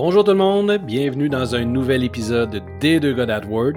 [0.00, 3.72] Bonjour tout le monde, bienvenue dans un nouvel épisode des deux gars Word.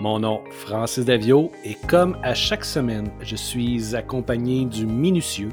[0.00, 5.50] Mon nom, Francis Davio, et comme à chaque semaine, je suis accompagné du minutieux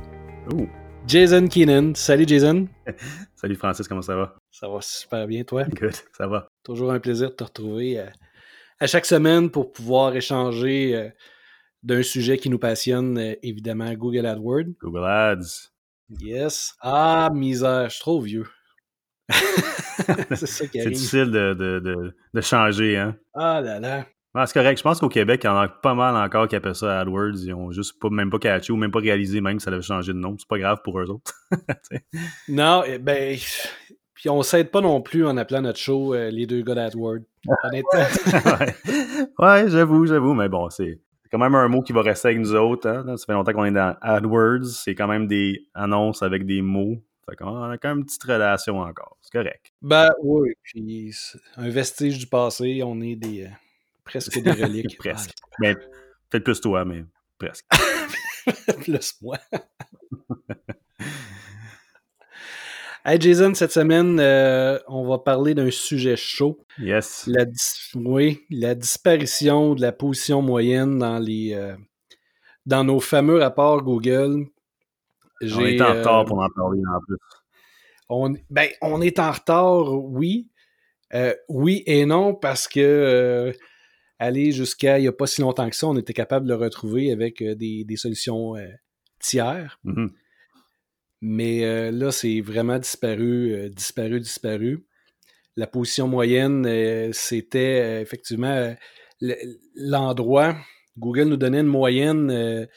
[1.06, 1.94] Jason Keenan.
[1.94, 2.68] Salut Jason.
[3.36, 4.36] Salut Francis, comment ça va?
[4.50, 5.66] Ça va super bien, toi?
[5.66, 6.50] Good, ça va.
[6.64, 8.08] Toujours un plaisir de te retrouver euh,
[8.80, 11.10] à, chaque semaine pour pouvoir échanger euh,
[11.84, 14.74] d'un sujet qui nous passionne, euh, évidemment, Google AdWords.
[14.82, 15.70] Google Ads.
[16.20, 16.74] Yes.
[16.82, 18.48] Ah, misère, je suis trop vieux.
[20.36, 23.16] c'est difficile de, de, de, changer, hein?
[23.34, 24.06] Ah là là.
[24.36, 24.78] Ah, c'est correct.
[24.78, 27.44] Je pense qu'au Québec, il y en a pas mal encore qui appellent ça AdWords.
[27.44, 29.82] Ils ont juste pas, même pas catché ou même pas réalisé même que ça avait
[29.82, 30.36] changé de nom.
[30.38, 31.34] C'est pas grave pour eux autres.
[32.48, 33.38] non, eh ben,
[34.14, 37.20] puis on s'aide pas non plus en appelant notre show euh, les deux gars d'AdWords.
[37.64, 38.00] Honnêtement.
[39.40, 40.34] ouais, j'avoue, j'avoue.
[40.34, 41.00] Mais bon, c'est
[41.32, 42.88] quand même un mot qui va rester avec nous autres.
[42.88, 43.16] Hein.
[43.18, 44.66] Ça fait longtemps qu'on est dans AdWords.
[44.66, 46.98] C'est quand même des annonces avec des mots.
[47.30, 49.18] Fait qu'on a quand même une petite relation encore.
[49.22, 49.72] C'est correct.
[49.82, 51.14] Ben oui, puis
[51.58, 52.82] un vestige du passé.
[52.84, 53.50] On est des euh,
[54.04, 54.98] presque des reliques.
[54.98, 55.36] presque.
[55.60, 55.76] Mais
[56.30, 57.06] peut-être plus toi, mais
[57.38, 57.66] presque.
[58.82, 59.38] plus moi.
[63.06, 66.60] Hey Jason, cette semaine, euh, on va parler d'un sujet chaud.
[66.78, 67.28] Yes.
[67.28, 67.46] La
[67.96, 71.78] oui, la disparition de la position moyenne dans les euh,
[72.66, 74.48] dans nos fameux rapports Google.
[75.42, 77.18] On est en retard pour en parler en plus.
[78.10, 80.50] On, ben, on est en retard, oui.
[81.14, 83.54] Euh, oui et non, parce que
[84.20, 86.60] aller jusqu'à il n'y a pas si longtemps que ça, on était capable de le
[86.60, 88.56] retrouver avec des, des, solutions
[89.20, 89.80] tiers.
[89.86, 90.10] Mm-hmm.
[91.22, 94.86] Mais euh, là, c'est vraiment disparu, euh, disparu, disparu.
[95.58, 98.74] La position moyenne, euh, c'était effectivement
[99.76, 100.56] l'endroit.
[100.98, 102.68] Google nous donnait une moyenne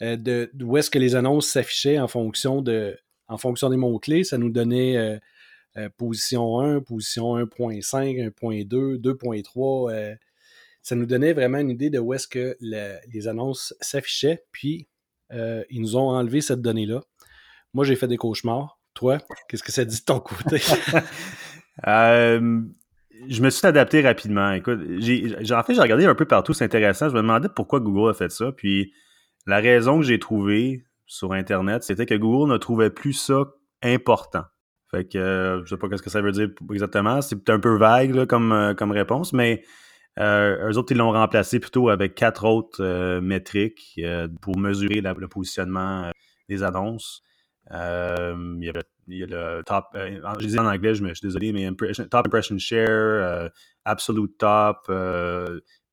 [0.00, 2.96] de d'où est-ce que les annonces s'affichaient en fonction de
[3.28, 4.24] en fonction des mots-clés.
[4.24, 5.20] Ça nous donnait
[5.96, 10.16] position 1, position 1.5, 1.2, 2.3.
[10.82, 14.44] ça nous donnait vraiment une idée de où est-ce que les annonces s'affichaient.
[14.52, 14.88] Puis,
[15.32, 17.00] ils nous ont enlevé cette donnée-là.
[17.72, 18.78] Moi, j'ai fait des cauchemars.
[18.94, 20.60] Toi, qu'est-ce que ça dit de ton côté?
[21.88, 22.62] Euh,
[23.28, 24.52] je me suis adapté rapidement.
[24.52, 27.08] Écoute, j'ai, en fait, j'ai regardé un peu partout, c'est intéressant.
[27.08, 28.52] Je me demandais pourquoi Google a fait ça.
[28.52, 28.92] Puis
[29.46, 33.44] la raison que j'ai trouvée sur Internet, c'était que Google ne trouvait plus ça
[33.82, 34.44] important.
[34.90, 37.20] Fait que euh, je sais pas ce que ça veut dire exactement.
[37.20, 39.62] C'est un peu vague comme, euh, comme réponse, mais
[40.18, 44.00] euh, eux autres, ils l'ont remplacé plutôt avec quatre autres métriques
[44.40, 46.10] pour mesurer le positionnement
[46.48, 47.24] des annonces.
[47.70, 48.64] Euh, il,
[49.08, 51.68] y a le, top, euh, je dis en anglais, je, me, suis désolé, mais
[52.10, 53.48] top impression share, euh,
[53.84, 54.90] absolute top,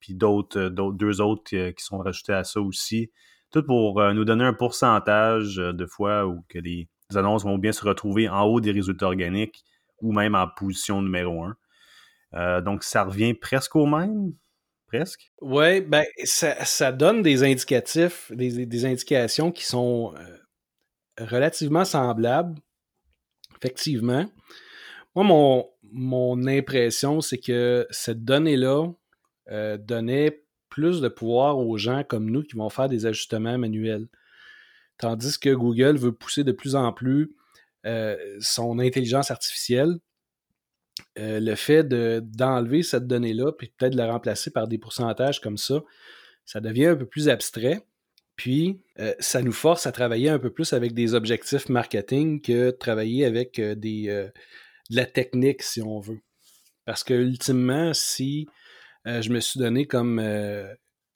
[0.00, 3.10] puis d'autres, deux autres qui sont rajoutés à ça aussi.
[3.52, 7.84] Tout pour nous donner un pourcentage de fois où que les annonces vont bien se
[7.84, 9.62] retrouver en haut des résultats organiques
[10.00, 12.62] ou même en position numéro un.
[12.62, 14.32] donc, ça revient presque au même,
[14.86, 15.32] presque?
[15.40, 20.14] Oui, ben, ça, donne des indicatifs, des, indications qui sont
[21.18, 22.58] relativement semblable,
[23.58, 24.26] effectivement.
[25.14, 28.86] Moi, mon, mon impression, c'est que cette donnée-là
[29.50, 30.41] euh, donnait
[30.72, 34.08] plus de pouvoir aux gens comme nous qui vont faire des ajustements manuels.
[34.96, 37.34] Tandis que Google veut pousser de plus en plus
[37.84, 39.98] euh, son intelligence artificielle.
[41.18, 45.58] Euh, le fait d'enlever cette donnée-là, puis peut-être de la remplacer par des pourcentages comme
[45.58, 45.82] ça,
[46.46, 47.84] ça devient un peu plus abstrait.
[48.36, 52.66] Puis, euh, ça nous force à travailler un peu plus avec des objectifs marketing que
[52.66, 54.06] de travailler avec des,
[54.90, 56.20] de la technique, si on veut.
[56.86, 58.48] Parce que, ultimement, si
[59.04, 60.22] je me suis donné comme,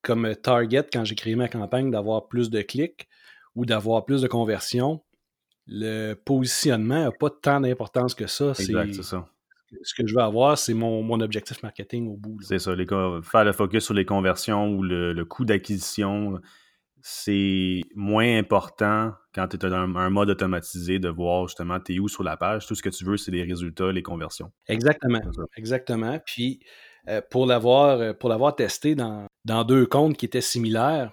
[0.03, 3.09] comme target quand j'ai créé ma campagne d'avoir plus de clics
[3.55, 5.03] ou d'avoir plus de conversions,
[5.67, 8.53] le positionnement n'a pas tant d'importance que ça.
[8.59, 9.29] Exact, c'est ça
[9.83, 12.41] ce que je veux avoir, c'est mon, objectif marketing au bout.
[12.41, 16.41] C'est ça, faire le focus sur les conversions ou le coût d'acquisition
[17.09, 22.09] c'est moins important quand tu es dans un, mode automatisé de voir justement t'es où
[22.09, 22.67] sur la page.
[22.67, 24.50] Tout ce que tu veux, c'est les résultats, les conversions.
[24.67, 25.21] Exactement.
[25.56, 26.19] Exactement.
[26.27, 26.67] Puis euh,
[27.31, 29.29] pour l'avoir euh, pour l'avoir testé dans,
[29.64, 31.12] deux comptes qui étaient similaires,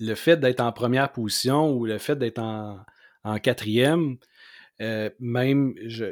[0.00, 2.84] le fait d'être en première position ou le fait d'être en,
[3.42, 4.18] quatrième,
[4.80, 6.06] euh, même je,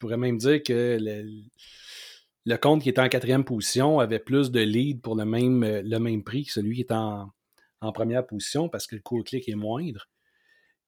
[0.00, 5.00] pourrais même dire que le, compte qui était en quatrième position avait plus de leads
[5.00, 7.30] pour le même, le même prix que celui qui est en,
[7.80, 10.08] en première position parce que le coût clic est moindre.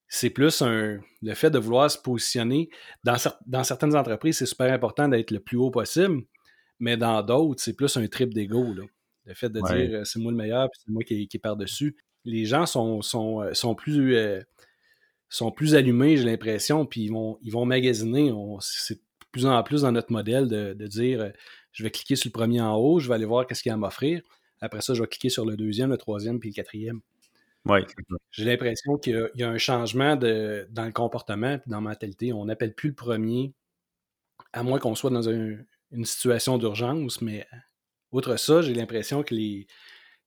[0.08, 2.68] C'est plus un, le fait de vouloir se positionner.
[3.04, 3.16] Dans,
[3.46, 6.24] dans certaines entreprises, c'est super important d'être le plus haut possible,
[6.80, 8.74] mais dans d'autres, c'est plus un trip d'ego.
[9.26, 11.96] Le fait de dire euh, c'est moi le meilleur, puis c'est moi qui, qui par-dessus.
[12.24, 14.40] Les gens sont, sont, euh, sont plus, euh,
[15.28, 18.32] sont plus allumés, j'ai l'impression, puis ils vont, ils vont magasiner.
[18.60, 19.00] C'est
[19.30, 21.32] plus en plus dans notre modèle de, dire
[21.72, 23.72] je vais cliquer sur le premier en haut, je vais aller voir qu'est-ce qu'il y
[23.72, 24.22] a à m'offrir.
[24.60, 27.00] Après ça, je vais cliquer sur le deuxième, le troisième, puis le quatrième.
[28.30, 32.32] J'ai l'impression qu'il y, a un changement de, dans le comportement et dans la mentalité.
[32.32, 33.52] On n'appelle plus le premier,
[34.52, 35.28] à moins qu'on soit dans
[35.92, 37.46] une situation d'urgence, mais
[38.12, 39.66] outre ça, j'ai l'impression que les,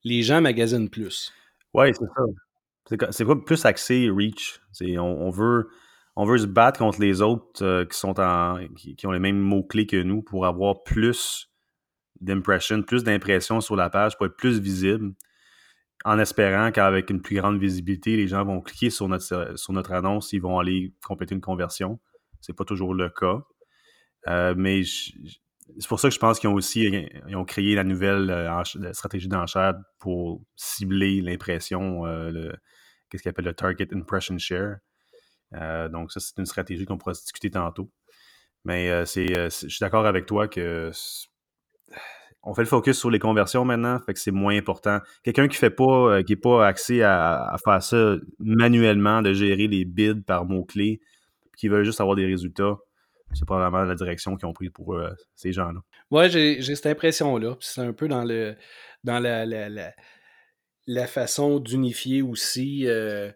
[0.04, 1.33] les gens magasinent plus.
[1.74, 3.12] Oui, c'est ça.
[3.12, 4.60] C'est pas plus axé reach.
[4.81, 5.69] On, on, veut,
[6.15, 9.39] on veut se battre contre les autres euh, qui sont en qui, ont les mêmes
[9.39, 11.50] mots-clés que nous pour avoir plus
[12.19, 15.13] d'impressions, plus d'impressions sur la page, pour être plus visible
[16.06, 19.94] en espérant qu'avec une plus grande visibilité, les gens vont cliquer sur notre, sur notre
[19.94, 22.00] annonce, ils vont aller compléter une conversion.
[22.42, 23.42] C'est pas toujours le cas.
[24.27, 24.83] Euh, mais
[25.80, 28.63] c'est pour ça que je pense qu'ils ont aussi ils ont créé la nouvelle euh,
[28.94, 32.51] stratégie d'enchère pour cibler l'impression, euh,
[33.10, 34.77] qu'est-ce qu'ils appellent le Target Impression Share.
[35.92, 37.92] donc, ça, c'est une stratégie qu'on pourra discuter tantôt.
[38.65, 40.92] Mais je suis d'accord avec toi que
[42.44, 45.00] on fait le focus sur les conversions maintenant, fait que c'est moins important.
[45.24, 49.68] Quelqu'un qui fait pas, euh, qui est pas axé à, faire ça manuellement, de gérer
[49.68, 51.00] les bids par mots-clés,
[51.57, 52.77] qui veut juste avoir des résultats,
[53.33, 55.81] c'est probablement la direction qu'ils ont pris pour euh, ces gens-là.
[56.12, 57.57] Ouais, j'ai cette impression-là.
[57.59, 58.56] C'est un peu dans le
[59.03, 62.88] dans la, la, façon d'unifier aussi.
[62.88, 63.31] Euh,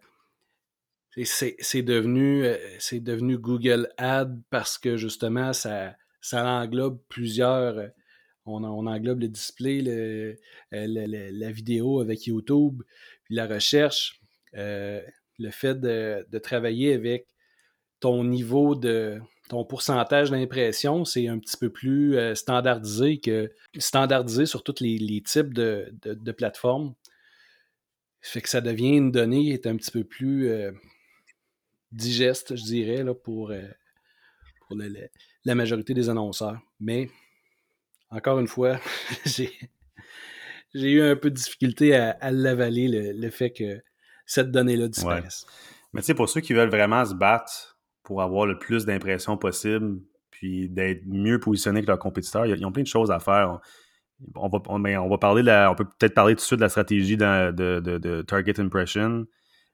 [1.23, 2.45] c'est devenu,
[2.79, 7.89] c'est devenu Google Ad parce que justement, ça, ça englobe plusieurs
[8.47, 10.35] on, englobe le display, euh,
[10.71, 12.81] la vidéo avec YouTube,
[13.23, 14.21] puis la recherche,
[14.55, 15.01] euh,
[15.37, 17.27] le fait de, travailler avec
[17.99, 24.45] ton niveau de ton pourcentage d'impression, c'est un petit peu plus euh, standardisé que standardisé
[24.45, 26.93] sur tous les, types de, plateformes.
[28.21, 30.51] Fait que ça devient une donnée qui est un petit peu plus
[31.91, 33.53] digeste, je dirais, là, pour,
[35.45, 36.59] la majorité des annonceurs.
[36.79, 37.09] Mais
[38.09, 38.79] encore une fois,
[39.25, 39.51] j'ai,
[40.73, 43.81] eu un peu de difficulté à, l'avaler, le, fait que
[44.25, 45.45] cette donnée-là disparaisse.
[45.93, 47.76] Mais tu sais, pour ceux qui veulent vraiment se battre
[48.07, 49.99] pour avoir le plus d'impressions possible,
[50.31, 53.59] puis d'être mieux positionnés que leurs compétiteurs, ils ont plein de choses à faire.
[54.35, 56.69] On va, on, on va parler on peut peut-être parler tout de suite de la
[56.69, 59.25] stratégie de, Target Impression,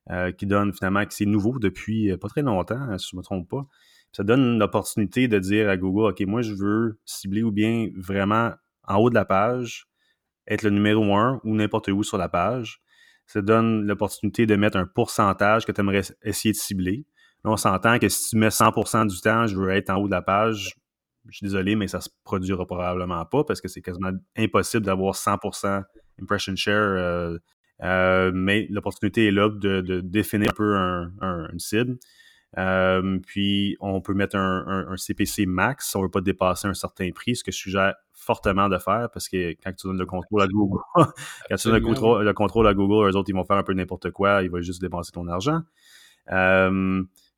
[0.09, 3.19] euh, qui donne finalement que c'est nouveau depuis euh, pas très longtemps, si je ne
[3.19, 3.67] me trompe pas
[4.13, 8.51] ça donne l'opportunité de dire à Google, OK, moi, je veux cibler ou bien vraiment
[8.87, 9.87] en haut de la page,
[10.47, 12.81] être le numéro un ou n'importe où sur la page.
[13.25, 17.05] Ça donne l'opportunité de mettre un pourcentage que tu aimerais essayer de cibler.
[17.45, 20.07] Là, on s'entend que si tu mets 100% du temps, je veux être en haut
[20.07, 20.75] de la page,
[21.29, 25.15] je suis désolé, mais ça se produira probablement pas parce que c'est quasiment impossible d'avoir
[25.15, 25.83] 100%
[26.21, 26.75] impression share.
[26.75, 27.37] Euh,
[27.81, 30.75] euh, mais l'opportunité est là de, définir un peu
[31.51, 31.97] une cible.
[32.57, 36.73] Euh, puis, on peut mettre un, CPC max si on ne veut pas dépasser un
[36.73, 40.05] certain prix, ce que je suggère fortement de faire parce que quand tu donnes le
[40.05, 40.79] contrôle à Google,
[41.49, 44.11] quand tu donnes le contrôle, à Google, eux autres, ils vont faire un peu n'importe
[44.11, 45.61] quoi, ils vont juste dépenser ton argent.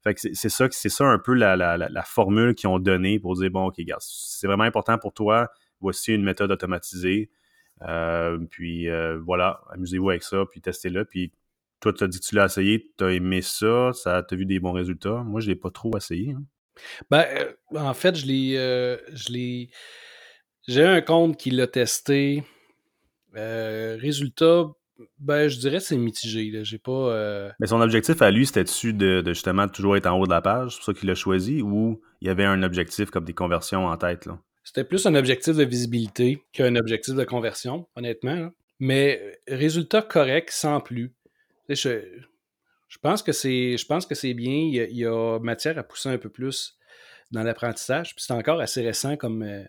[0.07, 3.67] Euh, c'est ça, c'est ça un peu la, formule qu'ils ont donnée pour dire bon,
[3.67, 5.49] ok, gars, c'est vraiment important pour toi.
[5.81, 7.29] Voici une méthode automatisée.
[7.81, 8.87] Euh, puis
[9.23, 11.05] voilà, amusez-vous avec ça, puis testez-le.
[11.05, 11.31] Puis
[11.79, 14.45] toi, tu as dit que tu l'as essayé, tu as aimé ça, ça t'a vu
[14.45, 15.23] des bons résultats.
[15.23, 16.31] Moi, je ne l'ai pas trop essayé.
[16.31, 16.43] Hein.
[17.09, 18.57] Ben, euh, en fait, je l'ai.
[18.57, 18.97] Euh,
[20.67, 22.43] J'ai un compte qui l'a testé.
[23.35, 24.65] Euh, résultat,
[25.19, 26.63] ben, je dirais que c'est mitigé.
[26.63, 27.51] J'ai pas.
[27.59, 30.71] Mais son objectif à lui, c'était-tu de, justement toujours être en haut de la page?
[30.71, 33.87] C'est pour ça qu'il l'a choisi ou il y avait un objectif comme des conversions
[33.87, 34.25] en tête?
[34.25, 34.39] Là?
[34.65, 38.49] C'était plus un objectif de visibilité qu'un objectif de conversion, honnêtement.
[38.79, 41.13] Mais résultat correct sans plus.
[41.69, 41.99] Je,
[43.01, 44.55] pense que c'est je pense que c'est bien.
[44.55, 46.77] Il y, a, matière à pousser un peu plus
[47.31, 48.15] dans l'apprentissage.
[48.15, 49.63] Puis c'est encore assez récent comme, euh,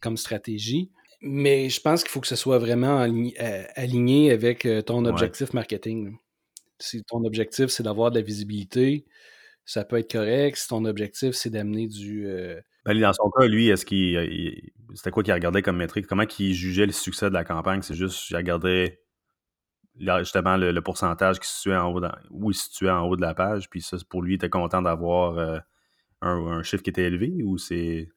[0.00, 0.92] comme stratégie.
[1.20, 5.52] Mais je pense qu'il faut que ce soit vraiment euh, aligné avec euh, ton objectif
[5.52, 6.16] marketing.
[6.78, 9.04] Si ton objectif, c'est d'avoir de la visibilité,
[9.64, 10.56] ça peut être correct.
[10.56, 12.26] Si ton objectif, c'est d'amener du.
[12.84, 14.70] Ben, dans son cas, lui, est-ce qu'il.
[14.94, 16.06] C'était quoi qu'il regardait comme métrique?
[16.06, 17.82] Comment il jugeait le succès de la campagne?
[17.82, 19.00] C'est juste, il regardait
[20.18, 23.20] justement le, pourcentage qui se situait en haut où il se situait en haut de
[23.20, 25.58] la page, puis ça, pour lui, il était content d'avoir euh,
[26.20, 28.08] un, chiffre qui était élevé ou c'est.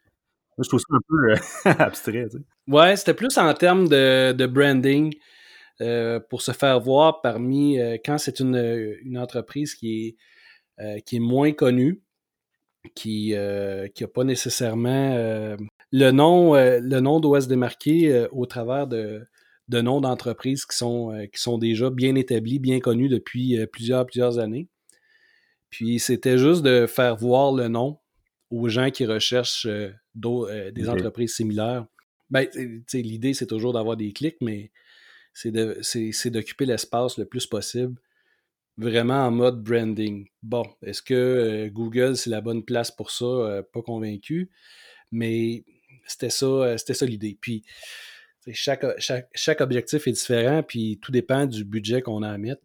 [0.62, 1.36] Je trouve ça un peu euh,
[1.80, 2.28] abstrait.
[2.30, 2.38] Tu.
[2.72, 5.14] Ouais, c'était plus en termes de, branding
[5.82, 10.16] euh, pour se faire voir parmi quand c'est une, une, entreprise qui
[10.80, 12.02] est, qui est moins connue,
[12.96, 15.58] qui n'a pas nécessairement
[15.92, 19.26] le nom, le nom doit se démarquer au travers de,
[19.72, 23.66] de noms d'entreprises qui sont, euh, qui sont déjà bien établis, bien connus depuis euh,
[23.66, 24.68] plusieurs, plusieurs années.
[25.70, 27.98] Puis c'était juste de faire voir le nom
[28.52, 29.68] aux gens qui recherchent
[30.16, 31.86] des entreprises similaires.
[32.30, 32.48] Ben,
[32.94, 34.72] l'idée, c'est toujours d'avoir des clics, mais
[35.34, 35.52] c'est
[36.30, 37.96] d'occuper l'espace le plus possible,
[38.78, 40.28] vraiment en mode branding.
[40.44, 43.64] Bon, est-ce que Google, c'est la bonne place pour ça?
[43.74, 44.50] pas convaincu,
[45.12, 45.64] mais
[46.06, 47.38] c'était ça, c'était ça l'idée.
[47.40, 47.64] Puis,
[48.54, 52.62] chaque, chaque, objectif est différent, puis tout dépend du budget qu'on a à mettre.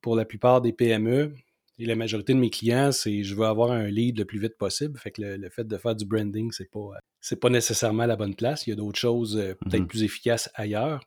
[0.00, 1.34] Pour la plupart des PME,
[1.78, 4.56] et la majorité de mes clients, c'est je veux avoir un lead le plus vite
[4.56, 4.98] possible.
[4.98, 6.90] Fait que le, fait de faire du branding, c'est pas,
[7.20, 8.66] c'est pas nécessairement la bonne place.
[8.66, 9.86] Il y a d'autres choses euh, peut-être mm-hmm.
[9.86, 11.04] plus efficaces ailleurs.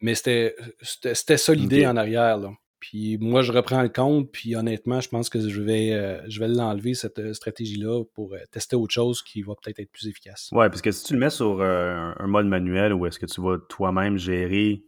[0.00, 2.36] Mais c'était, c'était, ça l'idée en arrière.
[2.36, 2.52] Là.
[2.84, 6.38] Puis moi, je reprends le compte, puis honnêtement, je pense que je vais, euh, je
[6.38, 10.06] vais l'enlever, cette euh, stratégie-là, pour euh, tester autre chose qui va peut-être être plus
[10.06, 10.50] efficace.
[10.52, 13.40] Ouais, parce que si tu le mets sur un, mode manuel où est-ce que tu
[13.40, 14.84] vas toi-même gérer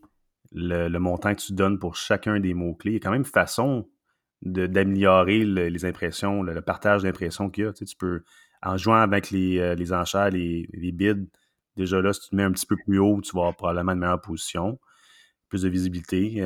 [0.53, 3.89] le, montant que tu donnes pour chacun des mots-clés, il y a quand même façon
[4.53, 7.73] d'améliorer les impressions, le, partage d'impressions qu'il y a.
[7.73, 8.23] Tu, peux,
[8.63, 11.29] en jouant avec les, les enchères, les, les, bids,
[11.77, 13.93] déjà là, si tu te mets un petit peu plus haut, tu vas avoir probablement
[13.93, 14.79] une meilleure position,
[15.49, 16.43] plus de visibilité.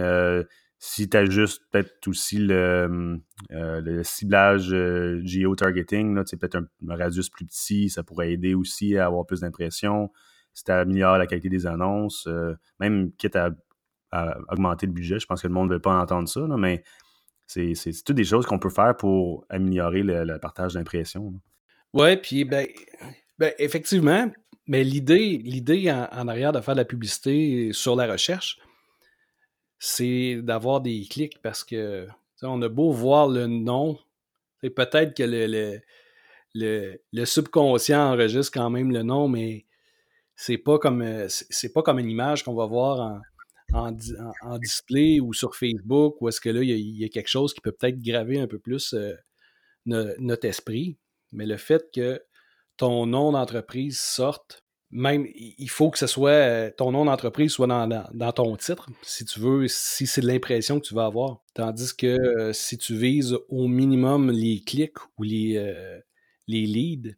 [0.83, 3.21] Si tu ajustes peut-être aussi le,
[3.53, 9.27] euh, ciblage euh, geo-targeting, peut-être un, radius plus petit, ça pourrait aider aussi à avoir
[9.27, 10.11] plus d'impressions.
[10.55, 13.51] Si tu améliores la qualité des annonces, euh, même quitte à,
[14.49, 16.83] augmenter le budget, je pense que le monde ne veut pas entendre ça, mais
[17.51, 21.33] c'est toutes des choses qu'on peut faire pour améliorer le, partage d'impressions.
[21.93, 22.67] Oui, puis ben,
[23.39, 24.31] ben, effectivement,
[24.67, 28.59] mais l'idée, l'idée en, arrière de faire de la publicité sur la recherche,
[29.81, 32.07] c'est d'avoir des clics parce que
[32.43, 33.99] on a beau voir le nom,
[34.63, 35.81] peut-être que le,
[36.55, 39.67] le, subconscient enregistre quand même le nom, mais
[40.37, 43.21] c'est pas comme euh, c'est pas comme une image qu'on va voir en,
[43.73, 47.61] en, display ou sur Facebook, où est-ce que là, il y, a, quelque chose qui
[47.61, 49.15] peut peut-être graver un peu plus euh,
[49.87, 50.99] notre esprit.
[51.33, 52.23] Mais le fait que
[52.77, 57.69] ton nom d'entreprise sorte même, il faut que ce soit euh, ton nom d'entreprise soit
[57.69, 61.45] dans, ton titre, si tu veux, si c'est l'impression que tu vas avoir.
[61.55, 66.01] Tandis que euh, si tu vises au minimum les clics ou les,
[66.49, 67.15] les leads,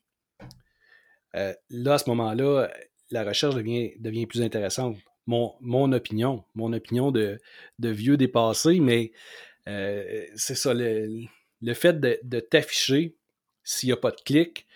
[1.33, 2.71] là, à ce moment-là,
[3.11, 4.97] la recherche devient, devient plus intéressante.
[5.27, 7.39] Mon, opinion, mon opinion de,
[7.79, 9.13] de vieux dépassé, mais
[9.67, 13.17] c'est ça, le, fait de, de t'afficher
[13.63, 14.67] s'il n'y a pas de clics,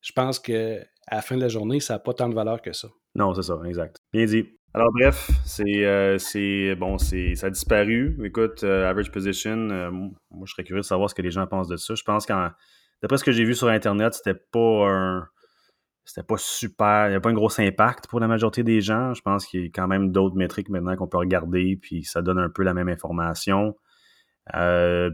[0.00, 2.60] je pense que à la fin de la journée, ça n'a pas tant de valeur
[2.62, 2.88] que ça.
[3.14, 3.98] Non, c'est ça, exact.
[4.12, 4.44] Bien dit.
[4.72, 6.18] Alors bref, c'est euh,
[6.76, 8.18] bon, c'est ça a disparu.
[8.24, 11.46] Écoute, euh, average position, euh, moi je serais curieux de savoir ce que les gens
[11.46, 11.94] pensent de ça.
[11.94, 12.50] Je pense qu'en
[13.00, 15.28] d'après ce que j'ai vu sur internet, c'était pas un
[16.04, 19.14] c'était pas super, il n'y a pas un gros impact pour la majorité des gens.
[19.14, 22.22] Je pense qu'il y a quand même d'autres métriques maintenant qu'on peut regarder, puis ça
[22.22, 23.76] donne un peu la même information.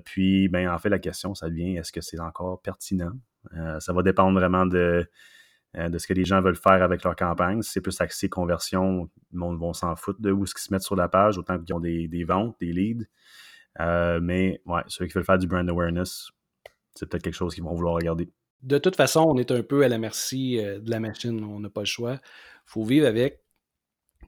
[0.04, 3.12] puis, ben, en fait, la question, ça devient est-ce que c'est encore pertinent?
[3.78, 5.08] ça va dépendre vraiment de,
[5.76, 7.62] euh, de ce que les gens veulent faire avec leur campagne.
[7.62, 10.72] Si c'est plus axé conversion, le monde va s'en foutre de où ce qu'ils se
[10.72, 13.06] mettent sur la page, autant qu'ils ont des, ventes, des leads.
[13.78, 16.30] Euh, mais ouais, ceux qui veulent faire du brand awareness,
[16.94, 18.32] c'est peut-être quelque chose qu'ils vont vouloir regarder.
[18.62, 21.42] De toute façon, on est un peu à la merci euh, de la machine.
[21.44, 22.14] On n'a pas le choix.
[22.14, 23.40] Il faut vivre avec.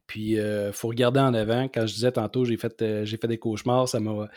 [0.07, 1.65] Puis, il faut regarder en avant.
[1.69, 4.29] Quand je disais tantôt, j'ai fait, j'ai fait des cauchemars, ça m'a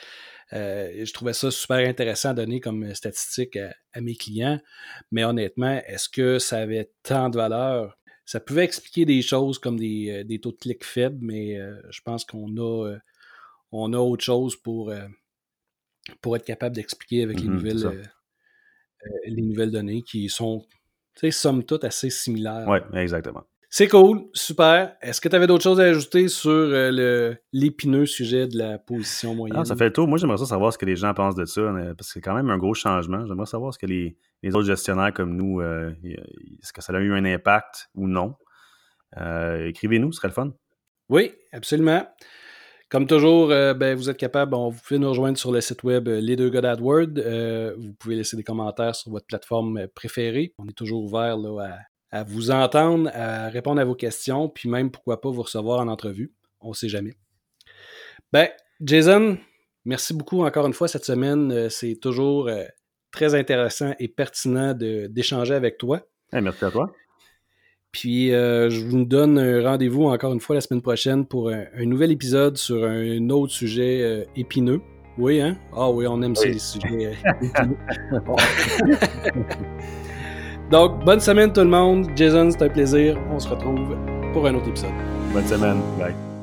[0.54, 4.60] euh, je trouvais ça super intéressant à donner comme statistique à, mes clients.
[5.12, 7.98] Mais honnêtement, est-ce que ça avait tant de valeur?
[8.26, 12.02] Ça pouvait expliquer des choses comme des, euh, taux de clics faibles, mais euh, je
[12.02, 12.98] pense qu'on a,
[13.72, 14.94] on a autre chose pour,
[16.22, 18.12] pour être capable d'expliquer avec les, mm-hmm, nouvelles,
[19.26, 20.66] les nouvelles données qui sont,
[21.32, 22.66] somme toute, assez similaires.
[22.68, 23.44] Oui, exactement.
[23.78, 24.96] C'est cool, super.
[25.02, 29.36] Est-ce que tu avais d'autres choses à ajouter sur euh, l'épineux sujet de la position
[29.36, 29.58] moyenne?
[29.60, 30.08] Ah, ça fait le tour.
[30.08, 31.62] Moi, j'aimerais savoir ce que les gens pensent de ça,
[31.98, 33.26] parce que c'est quand même un gros changement.
[33.28, 37.12] J'aimerais savoir ce que les, autres gestionnaires comme nous, euh, est-ce que ça a eu
[37.12, 38.36] un impact ou non?
[39.18, 40.54] Euh, écrivez-nous, ce serait le fun.
[41.10, 42.08] Oui, absolument.
[42.96, 46.38] Comme toujours, ben, vous êtes capable, vous pouvez nous rejoindre sur le site web Les
[46.38, 47.10] Deux d'AdWord.
[47.76, 50.54] vous pouvez laisser des commentaires sur votre plateforme préférée.
[50.58, 51.78] On est toujours ouvert là,
[52.10, 55.90] à, vous entendre, à répondre à vos questions, puis même, pourquoi pas, vous recevoir en
[55.90, 56.32] entrevue.
[56.62, 57.16] On ne sait jamais.
[58.32, 58.48] Ben,
[58.80, 59.40] Jason,
[59.84, 61.52] merci beaucoup encore une fois cette semaine.
[61.52, 62.64] Euh, c'est toujours euh,
[63.12, 66.00] très intéressant et pertinent d'échanger avec toi.
[66.32, 66.94] merci à toi.
[67.96, 71.86] Puis euh, je vous donne un rendez-vous encore une fois la semaine prochaine pour un,
[71.86, 74.82] nouvel épisode sur un autre sujet épineux.
[75.18, 75.56] Oui, hein?
[75.74, 77.78] Ah oui, on aime ça les sujets épineux.
[80.72, 82.10] Donc, bonne semaine tout le monde.
[82.18, 83.18] Jason, c'est un plaisir.
[83.32, 83.96] On se retrouve
[84.34, 84.92] pour un autre épisode.
[85.32, 85.80] Bonne semaine.
[85.98, 86.35] Bye.